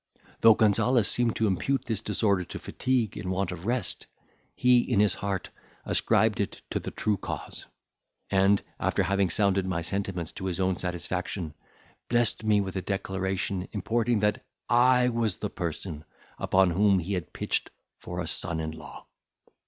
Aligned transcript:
Though 0.39 0.55
Gonzales 0.55 1.07
seemed 1.07 1.35
to 1.35 1.45
impute 1.45 1.85
this 1.85 2.01
disorder 2.01 2.43
to 2.45 2.57
fatigue 2.57 3.17
and 3.17 3.29
want 3.29 3.51
of 3.51 3.67
rest, 3.67 4.07
he 4.55 4.79
in 4.79 4.99
his 4.99 5.13
heart 5.13 5.49
ascribed 5.85 6.39
it 6.39 6.63
to 6.71 6.79
the 6.79 6.89
true 6.89 7.17
cause; 7.17 7.67
and, 8.31 8.63
after 8.79 9.03
having 9.03 9.29
sounded 9.29 9.67
my 9.67 9.83
sentiments 9.83 10.31
to 10.31 10.45
his 10.45 10.59
own 10.59 10.79
satisfaction, 10.79 11.53
blessed 12.09 12.43
me 12.43 12.61
with 12.61 12.75
a 12.77 12.81
declaration, 12.81 13.67
importing, 13.73 14.21
that 14.21 14.43
I 14.67 15.09
was 15.09 15.37
the 15.37 15.51
person 15.51 16.03
upon 16.39 16.71
whom 16.71 16.97
he 16.97 17.13
had 17.13 17.31
pitched 17.31 17.69
for 17.99 18.21
a 18.21 18.25
son 18.27 18.59
in 18.59 18.71
law. 18.71 19.05